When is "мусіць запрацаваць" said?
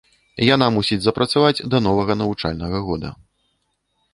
0.77-1.65